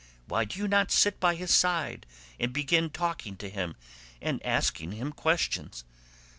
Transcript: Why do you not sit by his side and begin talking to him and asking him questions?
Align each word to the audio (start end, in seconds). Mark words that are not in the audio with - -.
Why 0.25 0.45
do 0.45 0.57
you 0.57 0.67
not 0.67 0.89
sit 0.89 1.19
by 1.19 1.35
his 1.35 1.51
side 1.53 2.07
and 2.39 2.51
begin 2.51 2.89
talking 2.89 3.37
to 3.37 3.47
him 3.51 3.75
and 4.19 4.43
asking 4.43 4.93
him 4.93 5.11
questions? 5.13 5.83